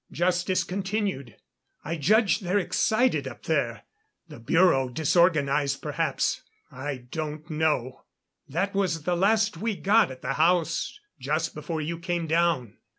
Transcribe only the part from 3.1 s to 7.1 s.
up there the Bureau disorganized perhaps I